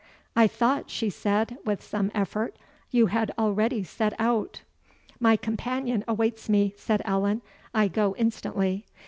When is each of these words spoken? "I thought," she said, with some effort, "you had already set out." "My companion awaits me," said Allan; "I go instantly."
"I 0.35 0.47
thought," 0.47 0.89
she 0.89 1.11
said, 1.11 1.59
with 1.63 1.83
some 1.83 2.09
effort, 2.15 2.55
"you 2.89 3.05
had 3.05 3.31
already 3.37 3.83
set 3.83 4.13
out." 4.17 4.63
"My 5.19 5.35
companion 5.35 6.03
awaits 6.07 6.49
me," 6.49 6.73
said 6.75 7.03
Allan; 7.05 7.43
"I 7.71 7.87
go 7.87 8.15
instantly." 8.17 8.87